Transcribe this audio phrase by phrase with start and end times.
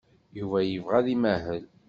[0.39, 1.63] Yuba yebɣa ad imahel.